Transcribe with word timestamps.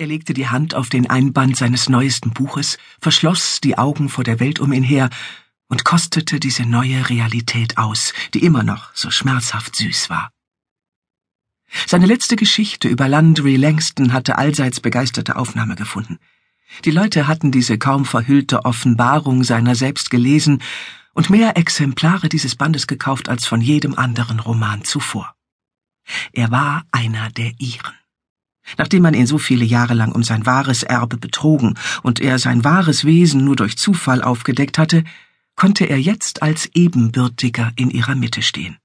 Er 0.00 0.06
legte 0.06 0.32
die 0.32 0.48
Hand 0.48 0.74
auf 0.74 0.88
den 0.88 1.10
Einband 1.10 1.58
seines 1.58 1.90
neuesten 1.90 2.30
Buches, 2.30 2.78
verschloss 3.02 3.60
die 3.60 3.76
Augen 3.76 4.08
vor 4.08 4.24
der 4.24 4.40
Welt 4.40 4.58
um 4.58 4.72
ihn 4.72 4.82
her 4.82 5.10
und 5.68 5.84
kostete 5.84 6.40
diese 6.40 6.62
neue 6.62 7.10
Realität 7.10 7.76
aus, 7.76 8.14
die 8.32 8.42
immer 8.42 8.62
noch 8.62 8.94
so 8.94 9.10
schmerzhaft 9.10 9.76
süß 9.76 10.08
war. 10.08 10.32
Seine 11.86 12.06
letzte 12.06 12.36
Geschichte 12.36 12.88
über 12.88 13.08
Landry 13.08 13.56
Langston 13.56 14.14
hatte 14.14 14.38
allseits 14.38 14.80
begeisterte 14.80 15.36
Aufnahme 15.36 15.76
gefunden. 15.76 16.18
Die 16.86 16.92
Leute 16.92 17.28
hatten 17.28 17.52
diese 17.52 17.76
kaum 17.76 18.06
verhüllte 18.06 18.64
Offenbarung 18.64 19.44
seiner 19.44 19.74
selbst 19.74 20.08
gelesen 20.08 20.62
und 21.12 21.28
mehr 21.28 21.58
Exemplare 21.58 22.30
dieses 22.30 22.56
Bandes 22.56 22.86
gekauft 22.86 23.28
als 23.28 23.46
von 23.46 23.60
jedem 23.60 23.98
anderen 23.98 24.40
Roman 24.40 24.82
zuvor. 24.82 25.34
Er 26.32 26.50
war 26.50 26.86
einer 26.90 27.28
der 27.28 27.52
ihren. 27.58 27.99
Nachdem 28.78 29.02
man 29.02 29.14
ihn 29.14 29.26
so 29.26 29.38
viele 29.38 29.64
Jahre 29.64 29.94
lang 29.94 30.12
um 30.12 30.22
sein 30.22 30.46
wahres 30.46 30.82
Erbe 30.82 31.16
betrogen 31.16 31.74
und 32.02 32.20
er 32.20 32.38
sein 32.38 32.64
wahres 32.64 33.04
Wesen 33.04 33.44
nur 33.44 33.56
durch 33.56 33.76
Zufall 33.76 34.22
aufgedeckt 34.22 34.78
hatte, 34.78 35.04
konnte 35.56 35.84
er 35.84 36.00
jetzt 36.00 36.42
als 36.42 36.70
Ebenbürtiger 36.74 37.72
in 37.76 37.90
ihrer 37.90 38.14
Mitte 38.14 38.42
stehen. 38.42 38.78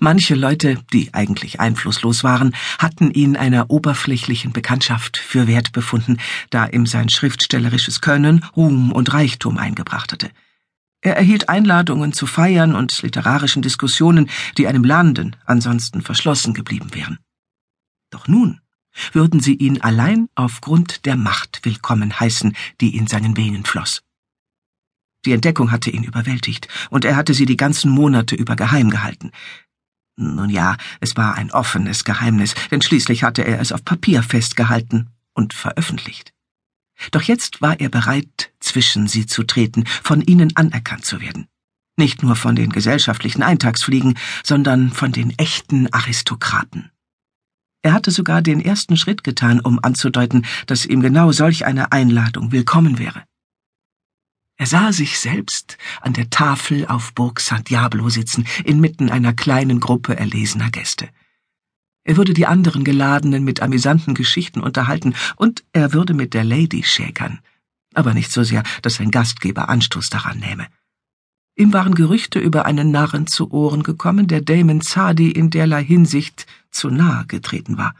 Manche 0.00 0.34
Leute, 0.34 0.78
die 0.92 1.14
eigentlich 1.14 1.60
einflusslos 1.60 2.22
waren, 2.22 2.54
hatten 2.78 3.10
ihn 3.10 3.36
einer 3.36 3.70
oberflächlichen 3.70 4.52
Bekanntschaft 4.52 5.16
für 5.16 5.46
wert 5.46 5.72
befunden, 5.72 6.18
da 6.50 6.66
ihm 6.66 6.86
sein 6.86 7.08
schriftstellerisches 7.08 8.00
Können 8.00 8.44
Ruhm 8.54 8.92
und 8.92 9.12
Reichtum 9.12 9.56
eingebracht 9.56 10.12
hatte. 10.12 10.30
Er 11.00 11.16
erhielt 11.16 11.48
Einladungen 11.48 12.12
zu 12.12 12.26
Feiern 12.26 12.74
und 12.74 13.02
literarischen 13.02 13.62
Diskussionen, 13.62 14.28
die 14.56 14.66
einem 14.66 14.84
Landen 14.84 15.36
ansonsten 15.46 16.02
verschlossen 16.02 16.54
geblieben 16.54 16.92
wären. 16.92 17.18
Doch 18.10 18.26
nun 18.26 18.60
würden 19.12 19.40
sie 19.40 19.54
ihn 19.54 19.80
allein 19.80 20.28
aufgrund 20.34 21.06
der 21.06 21.16
Macht 21.16 21.60
willkommen 21.64 22.18
heißen, 22.18 22.54
die 22.80 22.96
in 22.96 23.06
seinen 23.06 23.36
Venen 23.36 23.64
floss. 23.64 24.02
Die 25.24 25.32
Entdeckung 25.32 25.72
hatte 25.72 25.90
ihn 25.90 26.04
überwältigt, 26.04 26.68
und 26.90 27.04
er 27.04 27.16
hatte 27.16 27.34
sie 27.34 27.46
die 27.46 27.56
ganzen 27.56 27.90
Monate 27.90 28.34
über 28.34 28.56
geheim 28.56 28.90
gehalten. 28.90 29.32
Nun 30.16 30.50
ja, 30.50 30.76
es 31.00 31.16
war 31.16 31.34
ein 31.34 31.52
offenes 31.52 32.04
Geheimnis, 32.04 32.54
denn 32.70 32.82
schließlich 32.82 33.22
hatte 33.22 33.44
er 33.44 33.60
es 33.60 33.72
auf 33.72 33.84
Papier 33.84 34.22
festgehalten 34.22 35.10
und 35.34 35.54
veröffentlicht. 35.54 36.32
Doch 37.12 37.22
jetzt 37.22 37.62
war 37.62 37.78
er 37.78 37.88
bereit, 37.88 38.52
zwischen 38.58 39.06
sie 39.06 39.26
zu 39.26 39.44
treten, 39.44 39.84
von 39.86 40.20
ihnen 40.22 40.56
anerkannt 40.56 41.04
zu 41.04 41.20
werden. 41.20 41.46
Nicht 41.96 42.22
nur 42.22 42.36
von 42.36 42.56
den 42.56 42.70
gesellschaftlichen 42.70 43.42
Eintagsfliegen, 43.42 44.18
sondern 44.44 44.90
von 44.90 45.12
den 45.12 45.36
echten 45.38 45.92
Aristokraten. 45.92 46.90
Er 47.88 47.94
hatte 47.94 48.10
sogar 48.10 48.42
den 48.42 48.60
ersten 48.60 48.98
Schritt 48.98 49.24
getan, 49.24 49.60
um 49.60 49.78
anzudeuten, 49.82 50.44
dass 50.66 50.84
ihm 50.84 51.00
genau 51.00 51.32
solch 51.32 51.64
eine 51.64 51.90
Einladung 51.90 52.52
willkommen 52.52 52.98
wäre. 52.98 53.24
Er 54.58 54.66
sah 54.66 54.92
sich 54.92 55.18
selbst 55.18 55.78
an 56.02 56.12
der 56.12 56.28
Tafel 56.28 56.86
auf 56.86 57.14
Burg 57.14 57.40
San 57.40 57.64
Diablo 57.64 58.10
sitzen, 58.10 58.46
inmitten 58.62 59.08
einer 59.08 59.32
kleinen 59.32 59.80
Gruppe 59.80 60.18
erlesener 60.18 60.68
Gäste. 60.70 61.08
Er 62.04 62.18
würde 62.18 62.34
die 62.34 62.44
anderen 62.44 62.84
Geladenen 62.84 63.42
mit 63.42 63.62
amüsanten 63.62 64.12
Geschichten 64.12 64.60
unterhalten, 64.60 65.14
und 65.36 65.64
er 65.72 65.94
würde 65.94 66.12
mit 66.12 66.34
der 66.34 66.44
Lady 66.44 66.82
schäkern, 66.82 67.38
aber 67.94 68.12
nicht 68.12 68.30
so 68.30 68.42
sehr, 68.42 68.64
dass 68.82 68.96
sein 68.96 69.10
Gastgeber 69.10 69.70
Anstoß 69.70 70.10
daran 70.10 70.40
nähme. 70.40 70.66
Ihm 71.56 71.72
waren 71.72 71.94
Gerüchte 71.94 72.38
über 72.38 72.66
einen 72.66 72.90
Narren 72.90 73.26
zu 73.26 73.50
Ohren 73.50 73.82
gekommen, 73.82 74.26
der 74.26 74.42
Damon 74.42 74.82
Sadi 74.82 75.30
in 75.30 75.48
derlei 75.48 75.82
Hinsicht 75.82 76.46
zu 76.70 76.90
nahe 76.90 77.26
getreten 77.26 77.78
war. 77.78 77.94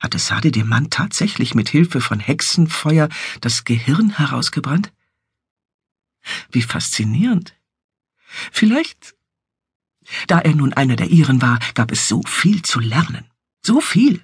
Hatte 0.00 0.18
Sadi 0.18 0.52
dem 0.52 0.68
Mann 0.68 0.90
tatsächlich 0.90 1.54
mit 1.54 1.68
Hilfe 1.68 2.00
von 2.00 2.20
Hexenfeuer 2.20 3.08
das 3.40 3.64
Gehirn 3.64 4.16
herausgebrannt? 4.16 4.92
Wie 6.50 6.62
faszinierend. 6.62 7.54
Vielleicht. 8.52 9.14
Da 10.26 10.38
er 10.38 10.54
nun 10.54 10.72
einer 10.72 10.96
der 10.96 11.08
ihren 11.08 11.42
war, 11.42 11.58
gab 11.74 11.90
es 11.90 12.08
so 12.08 12.22
viel 12.26 12.62
zu 12.62 12.80
lernen. 12.80 13.24
So 13.62 13.80
viel. 13.80 14.22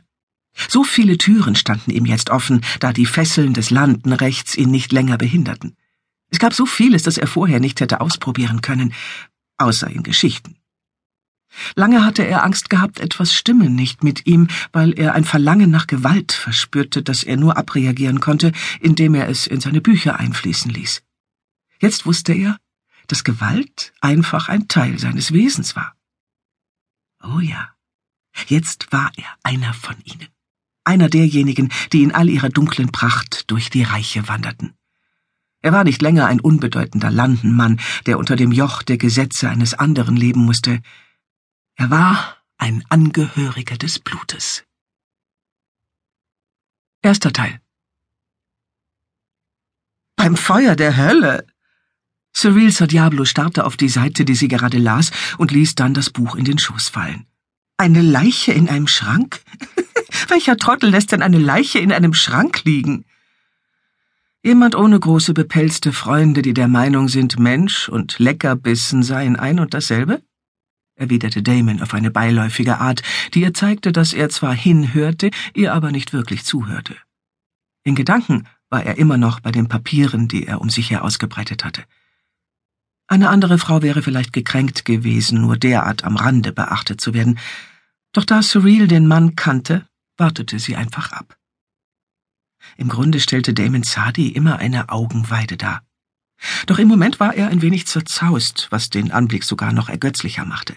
So 0.68 0.84
viele 0.84 1.18
Türen 1.18 1.56
standen 1.56 1.90
ihm 1.90 2.06
jetzt 2.06 2.30
offen, 2.30 2.64
da 2.78 2.92
die 2.92 3.06
Fesseln 3.06 3.54
des 3.54 3.70
Landenrechts 3.70 4.56
ihn 4.56 4.70
nicht 4.70 4.92
länger 4.92 5.18
behinderten. 5.18 5.76
Es 6.30 6.38
gab 6.38 6.54
so 6.54 6.66
vieles, 6.66 7.02
das 7.02 7.18
er 7.18 7.26
vorher 7.26 7.60
nicht 7.60 7.80
hätte 7.80 8.00
ausprobieren 8.00 8.60
können, 8.60 8.94
außer 9.58 9.90
in 9.90 10.02
Geschichten. 10.02 10.56
Lange 11.74 12.04
hatte 12.04 12.26
er 12.26 12.44
Angst 12.44 12.70
gehabt, 12.70 13.00
etwas 13.00 13.34
stimme 13.34 13.70
nicht 13.70 14.04
mit 14.04 14.26
ihm, 14.26 14.48
weil 14.72 14.92
er 14.98 15.14
ein 15.14 15.24
Verlangen 15.24 15.70
nach 15.70 15.86
Gewalt 15.86 16.32
verspürte, 16.32 17.02
das 17.02 17.22
er 17.22 17.36
nur 17.36 17.56
abreagieren 17.56 18.20
konnte, 18.20 18.52
indem 18.80 19.14
er 19.14 19.28
es 19.28 19.46
in 19.46 19.60
seine 19.60 19.80
Bücher 19.80 20.18
einfließen 20.18 20.70
ließ. 20.70 21.02
Jetzt 21.80 22.06
wusste 22.06 22.32
er, 22.32 22.58
dass 23.06 23.24
Gewalt 23.24 23.92
einfach 24.00 24.48
ein 24.48 24.68
Teil 24.68 24.98
seines 24.98 25.32
Wesens 25.32 25.76
war. 25.76 25.94
Oh 27.22 27.40
ja, 27.40 27.70
jetzt 28.48 28.92
war 28.92 29.10
er 29.16 29.26
einer 29.42 29.74
von 29.74 29.96
ihnen, 30.04 30.28
einer 30.84 31.08
derjenigen, 31.08 31.72
die 31.92 32.02
in 32.02 32.12
all 32.12 32.28
ihrer 32.28 32.50
dunklen 32.50 32.92
Pracht 32.92 33.50
durch 33.50 33.70
die 33.70 33.82
Reiche 33.82 34.28
wanderten. 34.28 34.74
Er 35.64 35.72
war 35.72 35.84
nicht 35.84 36.02
länger 36.02 36.26
ein 36.26 36.40
unbedeutender 36.40 37.10
Landenmann, 37.10 37.80
der 38.04 38.18
unter 38.18 38.36
dem 38.36 38.52
Joch 38.52 38.82
der 38.82 38.98
Gesetze 38.98 39.48
eines 39.48 39.72
anderen 39.72 40.14
leben 40.14 40.44
musste. 40.44 40.80
Er 41.76 41.90
war 41.90 42.36
ein 42.56 42.84
Angehöriger 42.88 43.76
des 43.76 43.98
Blutes. 43.98 44.64
Erster 47.02 47.32
Teil 47.32 47.60
Beim 50.16 50.36
Feuer 50.36 50.76
der 50.76 50.96
Hölle. 50.96 51.46
Cyril 52.32 52.70
Diablo 52.70 53.24
starrte 53.24 53.64
auf 53.64 53.76
die 53.76 53.88
Seite, 53.88 54.24
die 54.24 54.34
sie 54.34 54.48
gerade 54.48 54.78
las, 54.78 55.10
und 55.38 55.50
ließ 55.50 55.74
dann 55.74 55.94
das 55.94 56.10
Buch 56.10 56.36
in 56.36 56.44
den 56.44 56.58
Schoß 56.58 56.88
fallen. 56.88 57.26
Eine 57.76 58.02
Leiche 58.02 58.52
in 58.52 58.68
einem 58.68 58.86
Schrank? 58.86 59.42
Welcher 60.28 60.56
Trottel 60.56 60.90
lässt 60.90 61.12
denn 61.12 61.22
eine 61.22 61.38
Leiche 61.38 61.80
in 61.80 61.92
einem 61.92 62.14
Schrank 62.14 62.64
liegen? 62.64 63.04
Jemand 64.42 64.74
ohne 64.76 64.98
große 64.98 65.34
bepelzte 65.34 65.92
Freunde, 65.92 66.42
die 66.42 66.54
der 66.54 66.68
Meinung 66.68 67.08
sind, 67.08 67.38
Mensch 67.38 67.88
und 67.88 68.18
Leckerbissen 68.18 69.02
seien 69.02 69.36
ein 69.36 69.58
und 69.58 69.74
dasselbe? 69.74 70.22
Erwiderte 70.96 71.42
Damon 71.42 71.82
auf 71.82 71.94
eine 71.94 72.10
beiläufige 72.10 72.78
Art, 72.78 73.02
die 73.34 73.42
ihr 73.42 73.54
zeigte, 73.54 73.92
dass 73.92 74.12
er 74.12 74.28
zwar 74.28 74.54
hinhörte, 74.54 75.30
ihr 75.54 75.74
aber 75.74 75.90
nicht 75.90 76.12
wirklich 76.12 76.44
zuhörte. 76.44 76.96
In 77.84 77.94
Gedanken 77.94 78.46
war 78.70 78.84
er 78.84 78.98
immer 78.98 79.18
noch 79.18 79.40
bei 79.40 79.52
den 79.52 79.68
Papieren, 79.68 80.28
die 80.28 80.46
er 80.46 80.60
um 80.60 80.70
sich 80.70 80.90
her 80.90 81.04
ausgebreitet 81.04 81.64
hatte. 81.64 81.84
Eine 83.06 83.28
andere 83.28 83.58
Frau 83.58 83.82
wäre 83.82 84.02
vielleicht 84.02 84.32
gekränkt 84.32 84.84
gewesen, 84.84 85.42
nur 85.42 85.56
derart 85.56 86.04
am 86.04 86.16
Rande 86.16 86.52
beachtet 86.52 87.00
zu 87.00 87.12
werden, 87.12 87.38
doch 88.12 88.24
da 88.24 88.40
Cyril 88.40 88.86
den 88.86 89.06
Mann 89.06 89.36
kannte, 89.36 89.86
wartete 90.16 90.58
sie 90.58 90.76
einfach 90.76 91.12
ab. 91.12 91.36
Im 92.76 92.88
Grunde 92.88 93.20
stellte 93.20 93.52
Damon 93.52 93.82
Sadi 93.82 94.28
immer 94.28 94.58
eine 94.58 94.88
Augenweide 94.88 95.56
dar. 95.56 95.82
Doch 96.66 96.78
im 96.78 96.88
Moment 96.88 97.20
war 97.20 97.34
er 97.34 97.48
ein 97.48 97.62
wenig 97.62 97.86
zerzaust, 97.86 98.68
was 98.70 98.90
den 98.90 99.12
Anblick 99.12 99.44
sogar 99.44 99.72
noch 99.72 99.88
ergötzlicher 99.88 100.44
machte. 100.44 100.76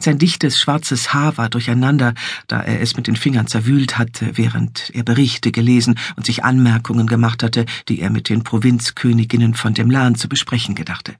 Sein 0.00 0.18
dichtes, 0.18 0.58
schwarzes 0.58 1.12
Haar 1.12 1.36
war 1.36 1.48
durcheinander, 1.48 2.14
da 2.46 2.60
er 2.60 2.80
es 2.80 2.96
mit 2.96 3.06
den 3.06 3.16
Fingern 3.16 3.46
zerwühlt 3.46 3.98
hatte, 3.98 4.36
während 4.36 4.90
er 4.94 5.02
Berichte 5.02 5.52
gelesen 5.52 5.98
und 6.16 6.26
sich 6.26 6.44
Anmerkungen 6.44 7.06
gemacht 7.06 7.42
hatte, 7.42 7.66
die 7.88 8.00
er 8.00 8.10
mit 8.10 8.28
den 8.28 8.44
Provinzköniginnen 8.44 9.54
von 9.54 9.74
Demlan 9.74 10.14
zu 10.14 10.28
besprechen 10.28 10.74
gedachte. 10.74 11.14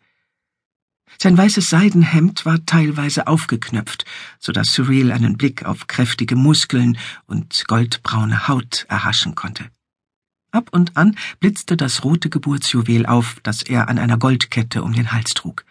Sein 1.20 1.36
weißes 1.36 1.68
Seidenhemd 1.68 2.44
war 2.44 2.64
teilweise 2.64 3.26
aufgeknöpft, 3.26 4.04
so 4.38 4.52
dass 4.52 4.72
Cyril 4.72 5.10
einen 5.10 5.36
Blick 5.36 5.64
auf 5.64 5.86
kräftige 5.88 6.36
Muskeln 6.36 6.96
und 7.26 7.64
goldbraune 7.66 8.46
Haut 8.46 8.86
erhaschen 8.88 9.34
konnte. 9.34 9.64
Ab 10.50 10.68
und 10.72 10.96
an 10.96 11.16
blitzte 11.40 11.76
das 11.76 12.04
rote 12.04 12.30
Geburtsjuwel 12.30 13.04
auf, 13.06 13.36
das 13.42 13.62
er 13.62 13.88
an 13.88 13.98
einer 13.98 14.16
Goldkette 14.16 14.82
um 14.82 14.92
den 14.92 15.12
Hals 15.12 15.34
trug. 15.34 15.64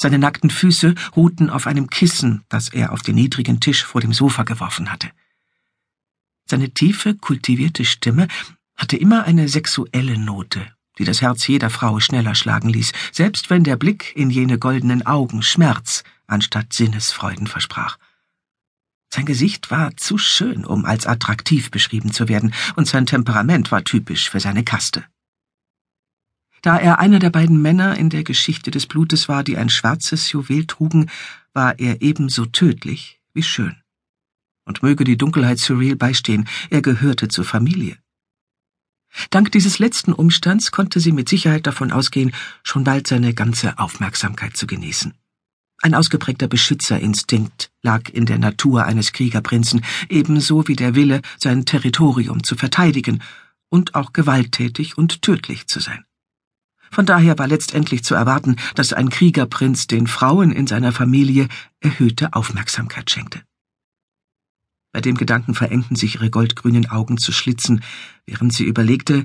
Seine 0.00 0.18
nackten 0.18 0.48
Füße 0.48 0.94
ruhten 1.14 1.50
auf 1.50 1.66
einem 1.66 1.90
Kissen, 1.90 2.42
das 2.48 2.70
er 2.70 2.92
auf 2.92 3.02
den 3.02 3.16
niedrigen 3.16 3.60
Tisch 3.60 3.84
vor 3.84 4.00
dem 4.00 4.14
Sofa 4.14 4.44
geworfen 4.44 4.90
hatte. 4.90 5.10
Seine 6.46 6.70
tiefe, 6.70 7.14
kultivierte 7.14 7.84
Stimme 7.84 8.26
hatte 8.76 8.96
immer 8.96 9.24
eine 9.24 9.46
sexuelle 9.46 10.18
Note, 10.18 10.66
die 10.96 11.04
das 11.04 11.20
Herz 11.20 11.46
jeder 11.46 11.68
Frau 11.68 12.00
schneller 12.00 12.34
schlagen 12.34 12.70
ließ, 12.70 12.92
selbst 13.12 13.50
wenn 13.50 13.62
der 13.62 13.76
Blick 13.76 14.16
in 14.16 14.30
jene 14.30 14.58
goldenen 14.58 15.04
Augen 15.04 15.42
Schmerz 15.42 16.02
anstatt 16.26 16.72
Sinnesfreuden 16.72 17.46
versprach. 17.46 17.98
Sein 19.10 19.26
Gesicht 19.26 19.70
war 19.70 19.94
zu 19.98 20.16
schön, 20.16 20.64
um 20.64 20.86
als 20.86 21.06
attraktiv 21.06 21.70
beschrieben 21.70 22.10
zu 22.10 22.26
werden, 22.26 22.54
und 22.74 22.88
sein 22.88 23.04
Temperament 23.04 23.70
war 23.70 23.84
typisch 23.84 24.30
für 24.30 24.40
seine 24.40 24.64
Kaste. 24.64 25.04
Da 26.62 26.76
er 26.78 26.98
einer 26.98 27.18
der 27.18 27.30
beiden 27.30 27.62
Männer 27.62 27.96
in 27.96 28.10
der 28.10 28.24
Geschichte 28.24 28.70
des 28.70 28.86
Blutes 28.86 29.28
war, 29.28 29.44
die 29.44 29.56
ein 29.56 29.70
schwarzes 29.70 30.30
Juwel 30.32 30.66
trugen, 30.66 31.10
war 31.52 31.78
er 31.78 32.02
ebenso 32.02 32.46
tödlich 32.46 33.20
wie 33.32 33.42
schön. 33.42 33.76
Und 34.64 34.82
möge 34.82 35.04
die 35.04 35.16
Dunkelheit 35.16 35.58
Surreal 35.58 35.96
beistehen, 35.96 36.48
er 36.68 36.82
gehörte 36.82 37.28
zur 37.28 37.44
Familie. 37.44 37.96
Dank 39.30 39.50
dieses 39.52 39.78
letzten 39.78 40.12
Umstands 40.12 40.70
konnte 40.70 41.00
sie 41.00 41.12
mit 41.12 41.28
Sicherheit 41.28 41.66
davon 41.66 41.90
ausgehen, 41.90 42.32
schon 42.62 42.84
bald 42.84 43.06
seine 43.06 43.34
ganze 43.34 43.78
Aufmerksamkeit 43.78 44.56
zu 44.56 44.66
genießen. 44.66 45.14
Ein 45.82 45.94
ausgeprägter 45.94 46.46
Beschützerinstinkt 46.46 47.72
lag 47.82 48.10
in 48.10 48.26
der 48.26 48.38
Natur 48.38 48.84
eines 48.84 49.12
Kriegerprinzen, 49.12 49.82
ebenso 50.08 50.68
wie 50.68 50.76
der 50.76 50.94
Wille, 50.94 51.22
sein 51.38 51.64
Territorium 51.64 52.44
zu 52.44 52.54
verteidigen 52.54 53.22
und 53.70 53.94
auch 53.94 54.12
gewalttätig 54.12 54.98
und 54.98 55.22
tödlich 55.22 55.66
zu 55.66 55.80
sein. 55.80 56.04
Von 56.90 57.06
daher 57.06 57.38
war 57.38 57.46
letztendlich 57.46 58.02
zu 58.02 58.14
erwarten, 58.14 58.56
dass 58.74 58.92
ein 58.92 59.10
Kriegerprinz 59.10 59.86
den 59.86 60.06
Frauen 60.06 60.50
in 60.50 60.66
seiner 60.66 60.92
Familie 60.92 61.48
erhöhte 61.80 62.32
Aufmerksamkeit 62.34 63.10
schenkte. 63.10 63.42
Bei 64.92 65.00
dem 65.00 65.16
Gedanken 65.16 65.54
verengten 65.54 65.94
sich 65.94 66.16
ihre 66.16 66.30
goldgrünen 66.30 66.90
Augen 66.90 67.16
zu 67.16 67.30
Schlitzen, 67.30 67.82
während 68.26 68.52
sie 68.52 68.64
überlegte, 68.64 69.24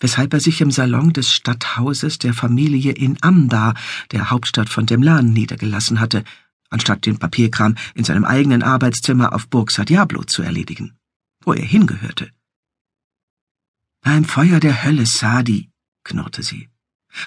weshalb 0.00 0.32
er 0.32 0.40
sich 0.40 0.60
im 0.60 0.72
Salon 0.72 1.12
des 1.12 1.32
Stadthauses 1.32 2.18
der 2.18 2.34
Familie 2.34 2.92
in 2.92 3.16
Amda, 3.20 3.74
der 4.10 4.30
Hauptstadt 4.30 4.68
von 4.68 4.86
Demlan, 4.86 5.32
niedergelassen 5.32 6.00
hatte, 6.00 6.24
anstatt 6.68 7.06
den 7.06 7.18
Papierkram 7.18 7.76
in 7.94 8.02
seinem 8.02 8.24
eigenen 8.24 8.64
Arbeitszimmer 8.64 9.32
auf 9.32 9.48
Burg 9.48 9.70
Sa 9.70 9.84
Diablo 9.84 10.24
zu 10.24 10.42
erledigen, 10.42 10.98
wo 11.44 11.52
er 11.52 11.64
hingehörte. 11.64 12.30
Beim 14.00 14.24
Feuer 14.24 14.58
der 14.58 14.82
Hölle, 14.82 15.06
Sadi, 15.06 15.70
knurrte 16.02 16.42
sie. 16.42 16.68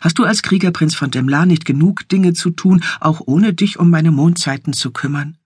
Hast 0.01 0.19
du 0.19 0.24
als 0.24 0.42
Kriegerprinz 0.42 0.95
von 0.95 1.12
Demlan 1.12 1.48
nicht 1.48 1.66
genug 1.66 2.07
Dinge 2.10 2.34
zu 2.34 2.51
tun, 2.51 2.84
auch 3.00 3.22
ohne 3.25 3.54
dich 3.54 3.80
um 3.80 3.89
meine 3.89 4.12
Mondzeiten 4.12 4.74
zu 4.74 4.92
kümmern? 4.92 5.38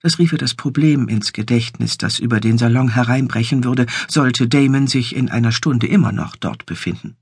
Das 0.00 0.18
rief 0.18 0.32
ihr 0.32 0.38
das 0.38 0.54
Problem 0.54 1.08
ins 1.08 1.32
Gedächtnis, 1.32 1.98
das 1.98 2.18
über 2.20 2.38
den 2.38 2.56
Salon 2.56 2.94
hereinbrechen 2.94 3.64
würde, 3.64 3.86
sollte 4.06 4.46
Damon 4.46 4.86
sich 4.86 5.16
in 5.16 5.28
einer 5.28 5.50
Stunde 5.50 5.88
immer 5.88 6.12
noch 6.12 6.36
dort 6.36 6.66
befinden. 6.66 7.16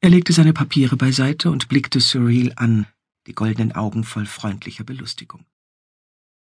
Er 0.00 0.10
legte 0.10 0.34
seine 0.34 0.52
Papiere 0.52 0.96
beiseite 0.96 1.50
und 1.50 1.68
blickte 1.68 2.00
Surreal 2.00 2.52
an, 2.56 2.86
die 3.26 3.34
goldenen 3.34 3.72
Augen 3.72 4.04
voll 4.04 4.26
freundlicher 4.26 4.84
Belustigung. 4.84 5.46